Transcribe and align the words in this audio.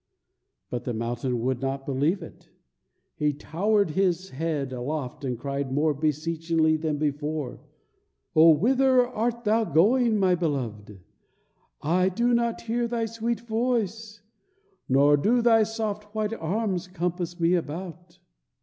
But 0.71 0.85
the 0.85 0.95
mountain 0.95 1.41
would 1.41 1.61
not 1.61 1.85
believe 1.85 2.23
it. 2.23 2.49
He 3.13 3.33
towered 3.33 3.91
his 3.91 4.31
head 4.31 4.73
aloft 4.73 5.23
and 5.23 5.37
cried 5.37 5.71
more 5.71 5.93
beseechingly 5.93 6.75
than 6.75 6.97
before: 6.97 7.61
"Oh, 8.35 8.49
whither 8.49 9.05
art 9.07 9.43
thou 9.43 9.63
going, 9.63 10.17
my 10.17 10.33
beloved? 10.33 11.01
I 11.83 12.09
do 12.09 12.33
not 12.33 12.61
hear 12.61 12.87
thy 12.87 13.05
sweet 13.05 13.41
voice, 13.41 14.23
nor 14.89 15.17
do 15.17 15.39
thy 15.39 15.61
soft 15.61 16.15
white 16.15 16.33
arms 16.33 16.87
compass 16.87 17.39
me 17.39 17.53
about." 17.53 18.17